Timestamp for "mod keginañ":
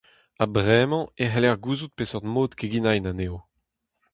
2.33-3.07